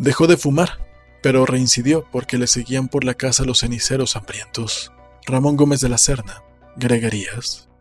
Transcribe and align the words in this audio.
Dejó 0.00 0.26
de 0.26 0.38
fumar, 0.38 0.78
pero 1.22 1.44
reincidió 1.44 2.06
porque 2.10 2.38
le 2.38 2.46
seguían 2.46 2.88
por 2.88 3.04
la 3.04 3.12
casa 3.12 3.44
los 3.44 3.60
ceniceros 3.60 4.16
hambrientos. 4.16 4.92
Ramón 5.26 5.58
Gómez 5.58 5.82
de 5.82 5.90
la 5.90 5.98
Serna, 5.98 6.42
Greguerías. 6.76 7.68